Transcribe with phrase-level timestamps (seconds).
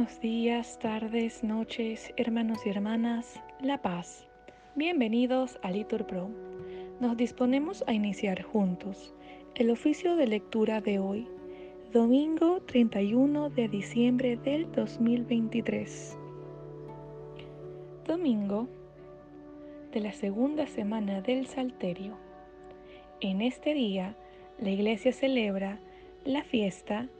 [0.00, 4.26] Buenos días, tardes, noches, hermanos y hermanas, La Paz.
[4.74, 6.30] Bienvenidos a Litur Pro.
[7.00, 9.12] Nos disponemos a iniciar juntos
[9.56, 11.28] el oficio de lectura de hoy,
[11.92, 16.16] domingo 31 de diciembre del 2023.
[18.06, 18.68] Domingo
[19.92, 22.16] de la segunda semana del Salterio.
[23.20, 24.16] En este día,
[24.58, 25.78] la iglesia celebra
[26.24, 27.10] la fiesta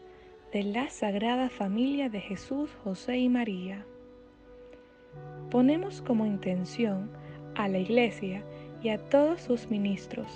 [0.53, 3.87] la Sagrada Familia de Jesús, José y María.
[5.49, 7.09] Ponemos como intención
[7.55, 8.43] a la Iglesia
[8.83, 10.27] y a todos sus ministros.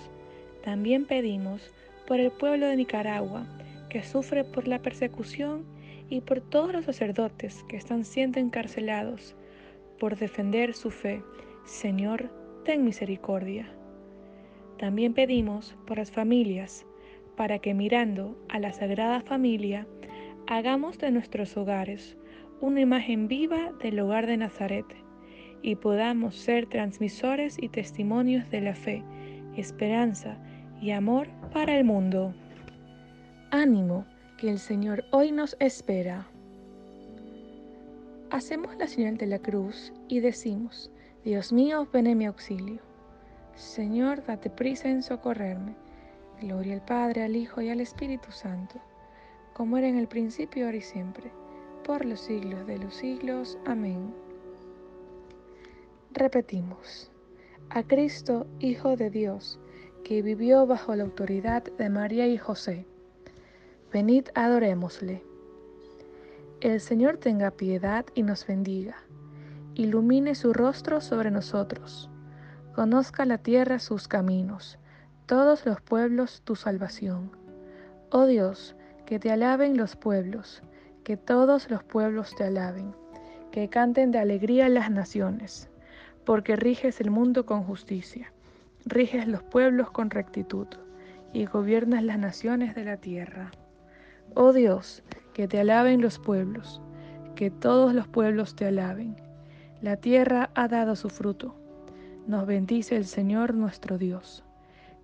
[0.63, 1.69] También pedimos
[2.07, 3.45] por el pueblo de Nicaragua
[3.91, 5.65] que sufre por la persecución
[6.09, 9.35] y por todos los sacerdotes que están siendo encarcelados
[9.99, 11.23] por defender su fe.
[11.65, 12.31] Señor,
[12.65, 13.67] ten misericordia.
[14.79, 16.87] También pedimos por las familias
[17.37, 19.87] para que mirando a la Sagrada Familia
[20.47, 22.17] hagamos de nuestros hogares
[22.61, 24.87] una imagen viva del hogar de Nazaret
[25.63, 29.03] y podamos ser transmisores y testimonios de la fe,
[29.57, 30.37] esperanza
[30.81, 32.35] y amor para el mundo.
[33.51, 34.05] Ánimo,
[34.37, 36.27] que el Señor hoy nos espera.
[38.31, 40.91] Hacemos la señal de la cruz y decimos,
[41.25, 42.81] Dios mío, ven en mi auxilio.
[43.55, 45.77] Señor, date prisa en socorrerme.
[46.45, 48.81] Gloria al Padre, al Hijo y al Espíritu Santo
[49.55, 51.31] como era en el principio, ahora y siempre,
[51.85, 53.57] por los siglos de los siglos.
[53.65, 54.13] Amén.
[56.11, 57.11] Repetimos,
[57.71, 59.61] a Cristo, Hijo de Dios,
[60.03, 62.85] que vivió bajo la autoridad de María y José.
[63.93, 65.23] Venid, adorémosle.
[66.61, 68.97] El Señor tenga piedad y nos bendiga.
[69.75, 72.11] Ilumine su rostro sobre nosotros.
[72.75, 74.79] Conozca la tierra sus caminos,
[75.27, 77.31] todos los pueblos tu salvación.
[78.11, 80.63] Oh Dios, que te alaben los pueblos,
[81.03, 82.95] que todos los pueblos te alaben,
[83.51, 85.71] que canten de alegría las naciones,
[86.25, 88.33] porque riges el mundo con justicia,
[88.85, 90.67] riges los pueblos con rectitud,
[91.33, 93.51] y gobiernas las naciones de la tierra.
[94.35, 95.03] Oh Dios,
[95.33, 96.83] que te alaben los pueblos,
[97.35, 99.17] que todos los pueblos te alaben.
[99.81, 101.57] La tierra ha dado su fruto.
[102.27, 104.45] Nos bendice el Señor nuestro Dios.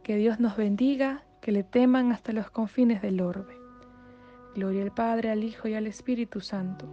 [0.03, 3.55] Que Dios nos bendiga, que le teman hasta los confines del orbe.
[4.55, 6.87] Gloria al Padre, al Hijo y al Espíritu Santo,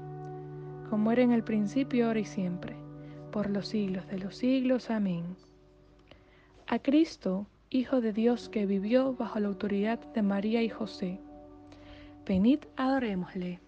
[0.89, 2.75] como era en el principio, ahora y siempre,
[3.31, 4.89] por los siglos de los siglos.
[4.89, 5.35] Amén.
[6.67, 11.19] A Cristo, Hijo de Dios que vivió bajo la autoridad de María y José.
[12.25, 13.59] Venid, adorémosle.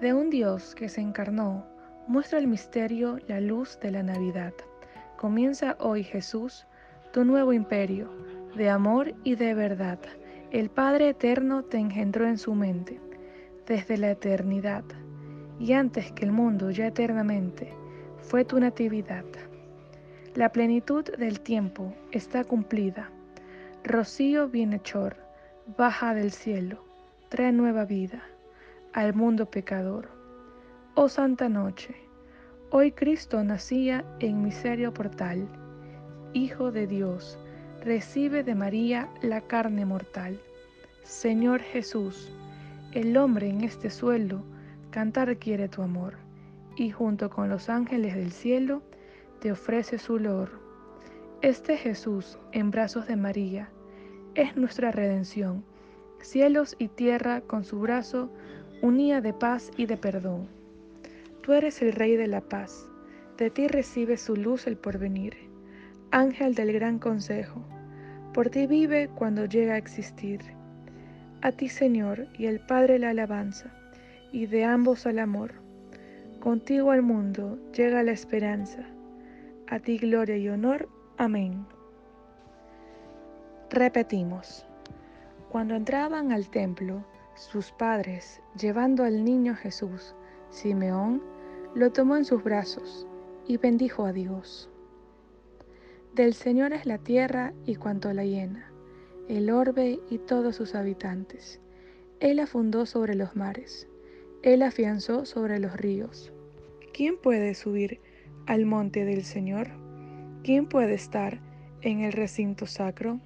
[0.00, 1.66] De un Dios que se encarnó,
[2.06, 4.54] muestra el misterio la luz de la Navidad.
[5.16, 6.66] Comienza hoy Jesús,
[7.12, 8.08] tu nuevo imperio,
[8.54, 9.98] de amor y de verdad
[10.50, 13.00] el Padre Eterno te engendró en su mente,
[13.66, 14.84] desde la eternidad,
[15.60, 17.72] y antes que el mundo ya eternamente,
[18.18, 19.24] fue tu natividad.
[20.34, 23.10] La plenitud del tiempo está cumplida.
[23.84, 25.16] Rocío bienhechor,
[25.76, 26.84] baja del cielo,
[27.28, 28.22] trae nueva vida
[28.92, 30.08] al mundo pecador.
[30.94, 31.94] Oh Santa Noche,
[32.70, 35.48] hoy Cristo nacía en miserio portal,
[36.32, 37.40] Hijo de Dios,
[37.82, 40.38] recibe de María la carne mortal.
[41.02, 42.32] Señor Jesús,
[42.92, 44.44] el hombre en este suelo
[44.90, 46.14] cantar quiere tu amor,
[46.76, 48.80] y junto con los ángeles del cielo
[49.40, 50.52] te ofrece su olor.
[51.42, 53.68] Este Jesús en brazos de María
[54.36, 55.64] es nuestra redención.
[56.20, 58.30] Cielos y tierra con su brazo
[58.82, 60.46] unía de paz y de perdón.
[61.42, 62.88] Tú eres el Rey de la paz,
[63.36, 65.49] de ti recibe su luz el porvenir
[66.12, 67.64] ángel del gran consejo,
[68.32, 70.40] por ti vive cuando llega a existir.
[71.42, 73.72] A ti, Señor, y el Padre la alabanza,
[74.32, 75.54] y de ambos al amor.
[76.40, 78.86] Contigo al mundo llega la esperanza.
[79.68, 80.88] A ti gloria y honor.
[81.16, 81.66] Amén.
[83.70, 84.66] Repetimos.
[85.50, 87.04] Cuando entraban al templo,
[87.34, 90.14] sus padres, llevando al niño Jesús,
[90.50, 91.22] Simeón,
[91.74, 93.06] lo tomó en sus brazos
[93.46, 94.69] y bendijo a Dios.
[96.14, 98.68] Del Señor es la tierra y cuanto la llena,
[99.28, 101.60] el orbe y todos sus habitantes.
[102.18, 103.86] Él la fundó sobre los mares,
[104.42, 106.32] Él afianzó sobre los ríos.
[106.92, 108.00] ¿Quién puede subir
[108.46, 109.68] al monte del Señor?
[110.42, 111.38] ¿Quién puede estar
[111.80, 113.20] en el recinto sacro?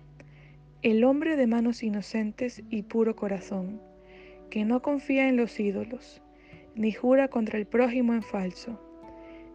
[0.83, 3.81] El hombre de manos inocentes y puro corazón,
[4.51, 6.21] que no confía en los ídolos,
[6.75, 8.79] ni jura contra el prójimo en falso.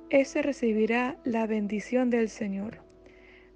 [0.09, 2.88] Ese recibirá la bendición del Señor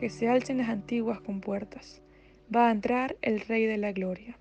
[0.00, 2.00] que se alcen las antiguas compuertas.
[2.54, 4.38] Va a entrar el Rey de la Gloria.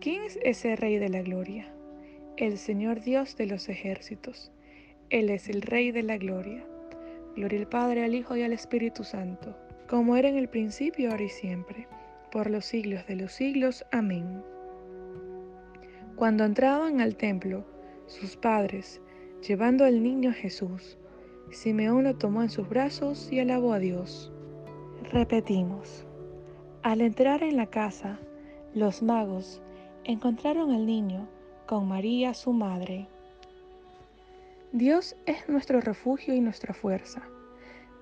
[0.00, 1.74] ¿Quién es ese Rey de la Gloria?
[2.36, 4.52] El Señor Dios de los ejércitos.
[5.10, 6.64] Él es el Rey de la Gloria.
[7.34, 11.24] Gloria al Padre, al Hijo y al Espíritu Santo, como era en el principio, ahora
[11.24, 11.88] y siempre,
[12.30, 13.84] por los siglos de los siglos.
[13.90, 14.44] Amén.
[16.14, 17.66] Cuando entraban al templo,
[18.06, 19.00] sus padres,
[19.46, 20.96] llevando al niño Jesús,
[21.50, 24.32] Simeón lo tomó en sus brazos y alabó a Dios.
[25.12, 26.04] Repetimos.
[26.82, 28.18] Al entrar en la casa,
[28.74, 29.62] los magos
[30.02, 31.28] encontraron al niño
[31.66, 33.06] con María su madre.
[34.72, 37.22] Dios es nuestro refugio y nuestra fuerza,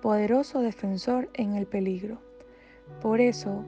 [0.00, 2.16] poderoso defensor en el peligro.
[3.02, 3.64] Por eso,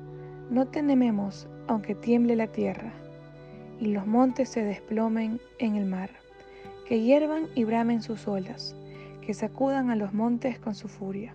[0.49, 2.91] no tememos aunque tiemble la tierra
[3.79, 6.09] y los montes se desplomen en el mar,
[6.89, 8.75] que hiervan y bramen sus olas,
[9.21, 11.35] que sacudan a los montes con su furia.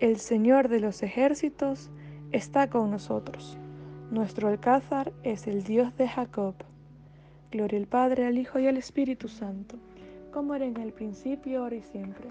[0.00, 1.90] El Señor de los ejércitos
[2.30, 3.58] está con nosotros.
[4.12, 6.54] Nuestro alcázar es el Dios de Jacob.
[7.50, 9.76] Gloria al Padre, al Hijo y al Espíritu Santo,
[10.32, 12.28] como era en el principio, ahora y siempre,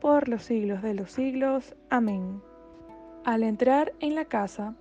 [0.00, 1.76] por los siglos de los siglos.
[1.90, 2.40] Amén.
[3.26, 4.74] Al entrar en la casa,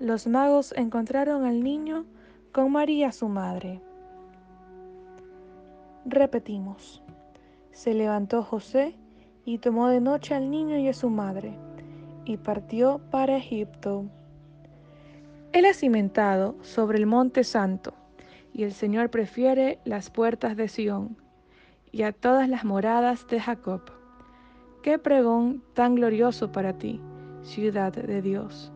[0.00, 2.06] los magos encontraron al niño
[2.52, 3.82] con María su madre.
[6.06, 7.02] Repetimos.
[7.72, 8.96] Se levantó José
[9.44, 11.58] y tomó de noche al niño y a su madre
[12.24, 14.04] y partió para Egipto.
[15.52, 17.94] Él ha cimentado sobre el monte santo,
[18.52, 21.16] y el Señor prefiere las puertas de Sión
[21.90, 23.82] y a todas las moradas de Jacob.
[24.82, 27.00] Qué pregón tan glorioso para ti,
[27.42, 28.72] ciudad de Dios.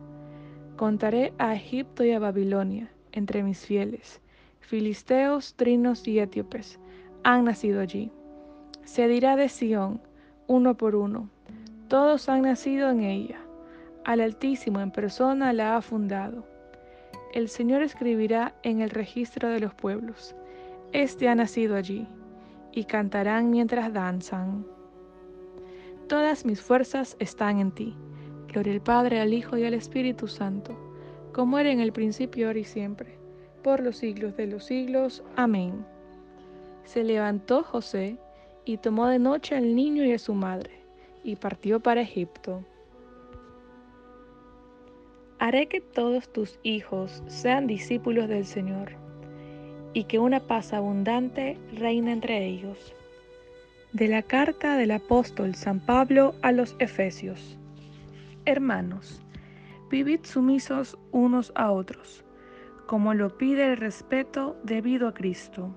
[0.75, 4.21] Contaré a Egipto y a Babilonia entre mis fieles.
[4.59, 6.79] Filisteos, trinos y etíopes
[7.23, 8.11] han nacido allí.
[8.83, 10.01] Se dirá de Sión,
[10.47, 11.29] uno por uno,
[11.89, 13.39] todos han nacido en ella.
[14.05, 16.45] Al Altísimo en persona la ha fundado.
[17.33, 20.35] El Señor escribirá en el registro de los pueblos.
[20.93, 22.07] Este ha nacido allí,
[22.71, 24.67] y cantarán mientras danzan.
[26.07, 27.95] Todas mis fuerzas están en ti.
[28.49, 30.77] Gloria al Padre, al Hijo y al Espíritu Santo,
[31.33, 33.17] como era en el principio, ahora y siempre,
[33.63, 35.23] por los siglos de los siglos.
[35.35, 35.83] Amén.
[36.83, 38.19] Se levantó José
[38.63, 40.78] y tomó de noche al niño y a su madre
[41.23, 42.63] y partió para Egipto.
[45.39, 48.91] Haré que todos tus hijos sean discípulos del Señor,
[49.93, 52.93] y que una paz abundante reine entre ellos.
[53.93, 57.57] De la carta del apóstol San Pablo a los Efesios.
[58.45, 59.21] Hermanos,
[59.89, 62.23] vivid sumisos unos a otros,
[62.85, 65.73] como lo pide el respeto debido a Cristo.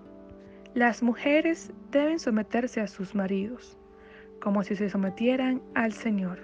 [0.74, 3.78] Las mujeres deben someterse a sus maridos
[4.42, 6.40] como si se sometieran al Señor,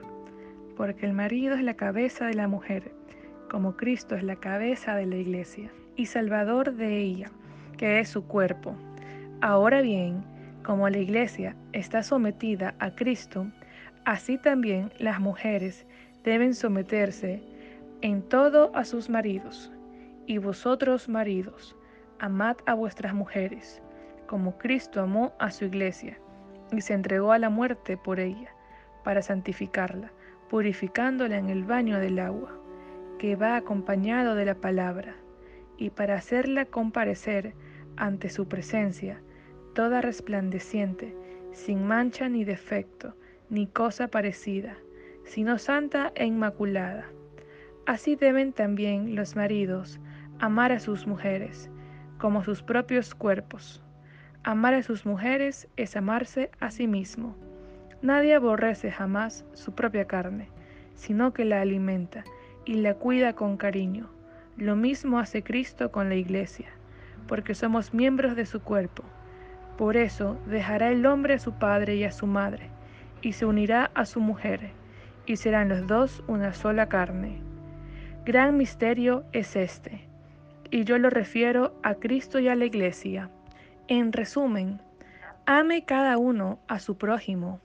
[0.76, 2.92] porque el marido es la cabeza de la mujer,
[3.50, 7.32] como Cristo es la cabeza de la iglesia y salvador de ella,
[7.76, 8.76] que es su cuerpo.
[9.40, 10.22] Ahora bien,
[10.62, 13.48] como la iglesia está sometida a Cristo,
[14.04, 15.84] así también las mujeres
[16.22, 17.42] deben someterse
[18.00, 19.72] en todo a sus maridos.
[20.26, 21.74] Y vosotros, maridos,
[22.20, 23.82] amad a vuestras mujeres,
[24.28, 26.16] como Cristo amó a su iglesia
[26.72, 28.50] y se entregó a la muerte por ella,
[29.04, 30.12] para santificarla,
[30.48, 32.58] purificándola en el baño del agua,
[33.18, 35.16] que va acompañado de la palabra,
[35.76, 37.54] y para hacerla comparecer
[37.96, 39.20] ante su presencia
[39.74, 41.14] toda resplandeciente,
[41.52, 43.14] sin mancha ni defecto,
[43.50, 44.76] ni cosa parecida,
[45.24, 47.06] sino santa e inmaculada.
[47.86, 50.00] Así deben también los maridos
[50.40, 51.70] amar a sus mujeres,
[52.18, 53.82] como sus propios cuerpos.
[54.44, 57.36] Amar a sus mujeres es amarse a sí mismo.
[58.02, 60.48] Nadie aborrece jamás su propia carne,
[60.94, 62.24] sino que la alimenta
[62.64, 64.08] y la cuida con cariño.
[64.56, 66.68] Lo mismo hace Cristo con la iglesia,
[67.26, 69.02] porque somos miembros de su cuerpo.
[69.76, 72.70] Por eso dejará el hombre a su padre y a su madre,
[73.22, 74.70] y se unirá a su mujer,
[75.26, 77.40] y serán los dos una sola carne.
[78.24, 80.02] Gran misterio es este,
[80.70, 83.30] y yo lo refiero a Cristo y a la iglesia.
[83.90, 84.82] En resumen,
[85.46, 87.58] ame cada uno a su prójimo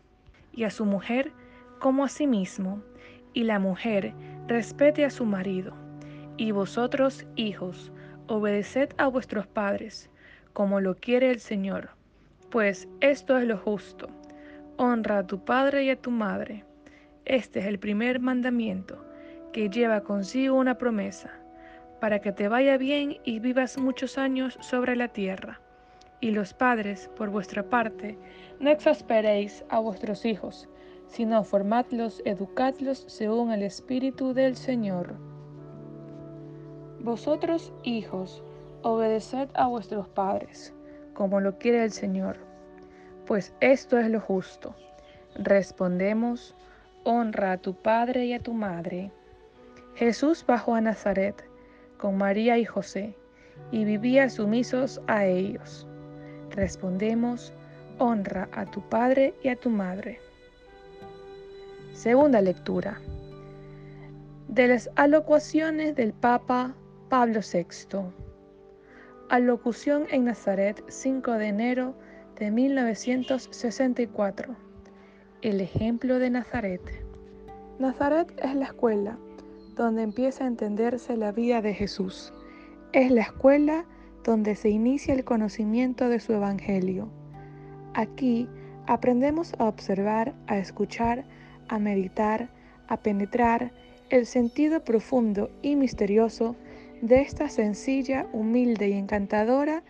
[0.54, 1.34] y a su mujer
[1.80, 2.82] como a sí mismo,
[3.34, 4.14] y la mujer
[4.48, 5.74] respete a su marido.
[6.38, 7.92] Y vosotros, hijos,
[8.28, 10.10] obedeced a vuestros padres,
[10.54, 11.90] como lo quiere el Señor,
[12.50, 14.08] pues esto es lo justo.
[14.78, 16.64] Honra a tu padre y a tu madre.
[17.26, 19.06] Este es el primer mandamiento,
[19.52, 21.32] que lleva consigo una promesa,
[22.00, 25.60] para que te vaya bien y vivas muchos años sobre la tierra.
[26.24, 28.18] Y los padres, por vuestra parte,
[28.62, 30.70] no exasperéis a vuestros hijos,
[31.06, 35.16] sino formadlos, educadlos según el Espíritu del Señor.
[37.02, 38.42] Vosotros, hijos,
[38.84, 40.74] obedeced a vuestros padres,
[41.14, 42.38] como lo quiere el Señor,
[43.26, 44.74] pues esto es lo justo.
[45.36, 46.56] Respondemos,
[47.04, 49.12] honra a tu padre y a tu madre.
[49.96, 51.44] Jesús bajó a Nazaret
[51.98, 53.14] con María y José,
[53.72, 55.86] y vivía sumisos a ellos.
[56.54, 57.52] Respondemos,
[57.98, 60.20] honra a tu padre y a tu madre.
[61.94, 63.02] Segunda lectura.
[64.48, 66.76] De las alocuaciones del Papa
[67.10, 68.02] Pablo VI.
[69.30, 71.96] Alocución en Nazaret, 5 de enero
[72.38, 74.56] de 1964.
[75.42, 76.82] El ejemplo de Nazaret.
[77.80, 79.18] Nazaret es la escuela
[79.76, 82.32] donde empieza a entenderse la vida de Jesús.
[82.92, 83.86] Es la escuela
[84.24, 87.10] donde se inicia el conocimiento de su Evangelio.
[87.94, 88.48] Aquí
[88.88, 91.26] aprendemos a observar, a escuchar,
[91.68, 92.50] a meditar,
[92.88, 93.72] a penetrar
[94.10, 96.56] el sentido profundo y misterioso
[97.02, 99.84] de esta sencilla, humilde y encantadora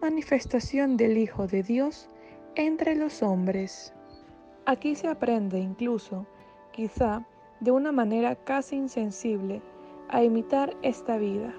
[0.00, 2.08] manifestación del Hijo de Dios
[2.54, 3.92] entre los hombres.
[4.66, 6.26] Aquí se aprende incluso,
[6.72, 7.26] quizá
[7.60, 9.62] de una manera casi insensible,
[10.08, 11.54] a imitar esta vida.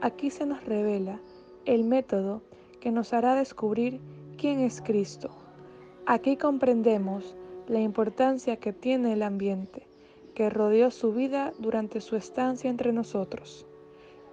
[0.00, 1.20] Aquí se nos revela
[1.66, 2.42] el método
[2.80, 4.00] que nos hará descubrir
[4.38, 5.30] quién es Cristo.
[6.06, 7.36] Aquí comprendemos
[7.68, 9.86] la importancia que tiene el ambiente
[10.36, 13.66] que rodeó su vida durante su estancia entre nosotros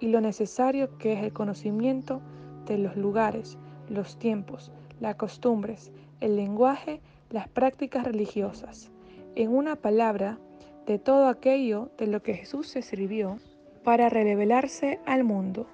[0.00, 2.20] y lo necesario que es el conocimiento
[2.66, 3.56] de los lugares,
[3.88, 7.00] los tiempos, las costumbres, el lenguaje,
[7.30, 8.90] las prácticas religiosas.
[9.34, 10.38] En una palabra,
[10.86, 13.38] de todo aquello de lo que Jesús se sirvió
[13.82, 15.66] para revelarse al mundo.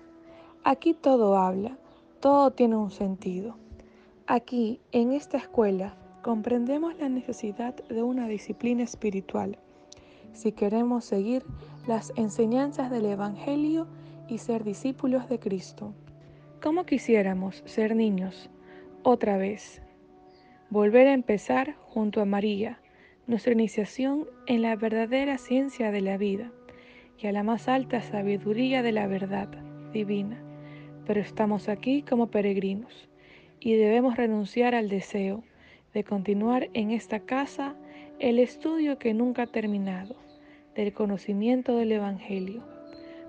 [0.62, 1.78] Aquí todo habla,
[2.20, 3.56] todo tiene un sentido.
[4.26, 9.58] Aquí, en esta escuela, comprendemos la necesidad de una disciplina espiritual
[10.32, 11.44] si queremos seguir
[11.86, 13.86] las enseñanzas del Evangelio
[14.28, 15.94] y ser discípulos de Cristo.
[16.62, 18.50] ¿Cómo quisiéramos ser niños
[19.02, 19.80] otra vez?
[20.68, 22.82] Volver a empezar junto a María,
[23.26, 26.52] nuestra iniciación en la verdadera ciencia de la vida
[27.18, 29.48] y a la más alta sabiduría de la verdad
[29.92, 30.49] divina
[31.06, 33.08] pero estamos aquí como peregrinos
[33.60, 35.42] y debemos renunciar al deseo
[35.94, 37.74] de continuar en esta casa
[38.18, 40.16] el estudio que nunca ha terminado
[40.74, 42.62] del conocimiento del Evangelio.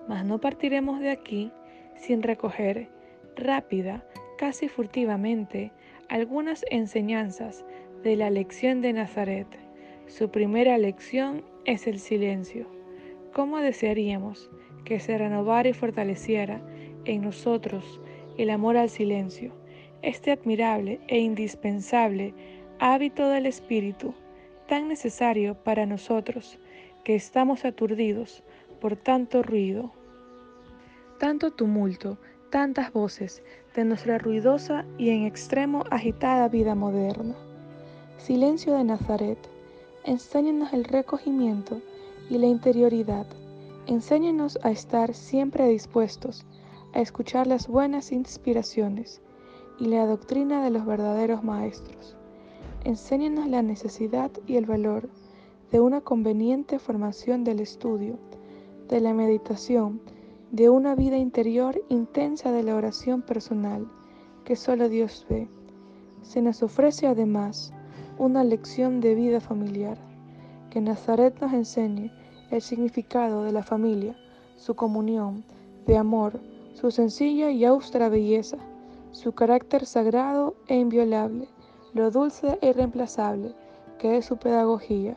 [0.07, 1.51] Mas no partiremos de aquí
[1.95, 2.89] sin recoger
[3.35, 4.03] rápida,
[4.37, 5.71] casi furtivamente,
[6.09, 7.65] algunas enseñanzas
[8.03, 9.47] de la lección de Nazaret.
[10.07, 12.67] Su primera lección es el silencio.
[13.33, 14.49] ¿Cómo desearíamos
[14.83, 16.61] que se renovara y fortaleciera
[17.05, 17.99] en nosotros
[18.37, 19.53] el amor al silencio,
[20.01, 22.33] este admirable e indispensable
[22.79, 24.13] hábito del espíritu,
[24.67, 26.57] tan necesario para nosotros
[27.03, 28.43] que estamos aturdidos
[28.79, 29.91] por tanto ruido,
[31.19, 32.17] tanto tumulto,
[32.49, 33.43] tantas voces
[33.75, 37.35] de nuestra ruidosa y en extremo agitada vida moderna.
[38.17, 39.37] Silencio de Nazaret,
[40.03, 41.81] enséñanos el recogimiento
[42.29, 43.27] y la interioridad,
[43.87, 46.45] enséñanos a estar siempre dispuestos
[46.93, 49.21] a escuchar las buenas inspiraciones
[49.79, 52.15] y la doctrina de los verdaderos maestros.
[52.83, 55.09] Enséñanos la necesidad y el valor
[55.71, 58.17] de una conveniente formación del estudio,
[58.89, 60.01] de la meditación,
[60.51, 63.87] de una vida interior intensa de la oración personal
[64.43, 65.47] que solo Dios ve
[66.21, 67.73] se nos ofrece además
[68.17, 69.97] una lección de vida familiar,
[70.69, 72.11] que Nazaret nos enseñe
[72.51, 74.15] el significado de la familia,
[74.55, 75.43] su comunión,
[75.87, 76.39] de amor,
[76.73, 78.57] su sencilla y austera belleza,
[79.11, 81.47] su carácter sagrado e inviolable,
[81.93, 83.53] lo dulce e irreemplazable
[83.99, 85.15] que es su pedagogía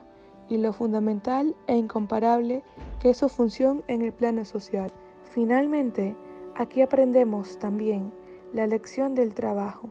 [0.49, 2.63] y lo fundamental e incomparable
[3.01, 4.93] que es su función en el plano social.
[5.31, 6.15] Finalmente,
[6.55, 8.13] aquí aprendemos también
[8.53, 9.91] la lección del trabajo.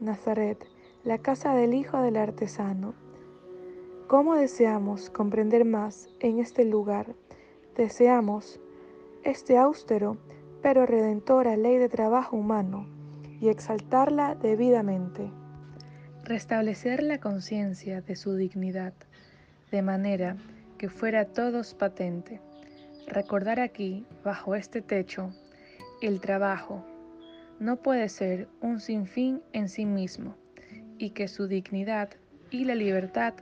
[0.00, 0.66] Nazaret,
[1.04, 2.94] la casa del hijo del artesano.
[4.08, 7.14] ¿Cómo deseamos comprender más en este lugar?
[7.76, 8.60] Deseamos
[9.24, 10.16] este austero
[10.62, 12.86] pero redentora ley de trabajo humano
[13.40, 15.30] y exaltarla debidamente.
[16.24, 18.94] Restablecer la conciencia de su dignidad,
[19.72, 20.36] de manera
[20.78, 22.40] que fuera todos patente.
[23.08, 25.32] Recordar aquí, bajo este techo,
[26.00, 26.84] el trabajo
[27.58, 30.36] no puede ser un sinfín en sí mismo
[30.98, 32.10] y que su dignidad
[32.50, 33.34] y la libertad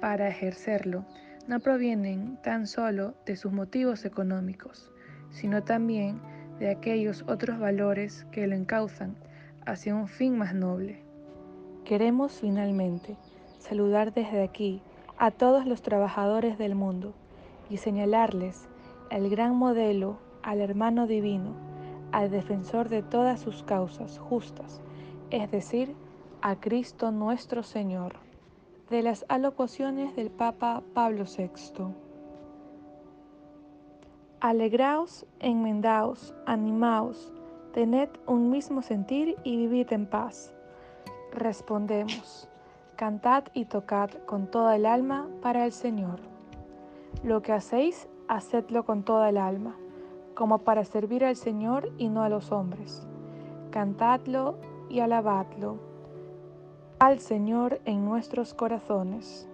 [0.00, 1.04] para ejercerlo
[1.46, 4.90] no provienen tan solo de sus motivos económicos,
[5.30, 6.20] sino también
[6.62, 9.16] de aquellos otros valores que lo encauzan
[9.66, 11.02] hacia un fin más noble.
[11.84, 13.16] Queremos finalmente
[13.58, 14.80] saludar desde aquí
[15.18, 17.14] a todos los trabajadores del mundo
[17.68, 18.68] y señalarles
[19.10, 21.56] el gran modelo al hermano divino,
[22.12, 24.80] al defensor de todas sus causas justas,
[25.30, 25.96] es decir,
[26.42, 28.20] a Cristo nuestro Señor.
[28.88, 31.92] De las alocuciones del Papa Pablo VI.
[34.44, 37.32] Alegraos, enmendaos, animaos,
[37.74, 40.52] tened un mismo sentir y vivid en paz.
[41.30, 42.48] Respondemos,
[42.96, 46.18] cantad y tocad con toda el alma para el Señor.
[47.22, 49.76] Lo que hacéis, hacedlo con toda el alma,
[50.34, 53.06] como para servir al Señor y no a los hombres.
[53.70, 54.56] Cantadlo
[54.90, 55.78] y alabadlo
[56.98, 59.48] al Señor en nuestros corazones.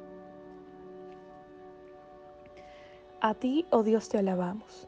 [3.20, 4.87] A ti, oh Dios, te alabamos.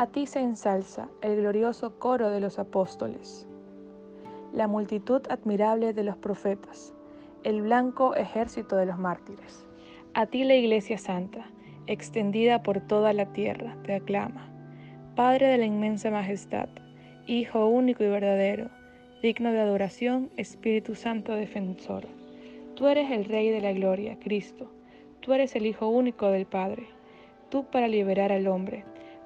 [0.00, 3.46] A ti se ensalza el glorioso coro de los apóstoles,
[4.50, 6.94] la multitud admirable de los profetas,
[7.42, 9.66] el blanco ejército de los mártires.
[10.14, 11.50] A ti la Iglesia Santa,
[11.86, 14.48] extendida por toda la tierra, te aclama.
[15.16, 16.70] Padre de la inmensa majestad,
[17.26, 18.70] Hijo único y verdadero,
[19.22, 22.06] digno de adoración, Espíritu Santo defensor.
[22.74, 24.72] Tú eres el Rey de la Gloria, Cristo.
[25.20, 26.86] Tú eres el Hijo único del Padre.
[27.50, 28.86] Tú para liberar al hombre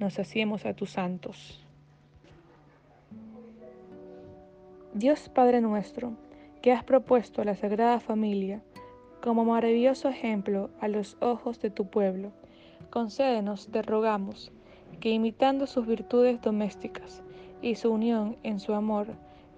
[0.00, 1.64] nos hacemos a tus santos.
[4.94, 6.12] Dios Padre nuestro,
[6.62, 8.62] que has propuesto a la Sagrada Familia
[9.22, 12.32] como maravilloso ejemplo a los ojos de tu pueblo,
[12.90, 14.52] concédenos, te rogamos,
[15.00, 17.22] que imitando sus virtudes domésticas
[17.62, 19.08] y su unión en su amor,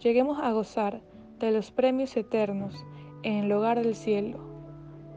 [0.00, 1.00] lleguemos a gozar
[1.38, 2.85] de los premios eternos
[3.22, 4.38] en el hogar del cielo.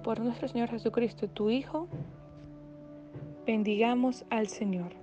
[0.03, 1.87] Por nuestro Señor Jesucristo, tu Hijo,
[3.45, 5.02] bendigamos al Señor.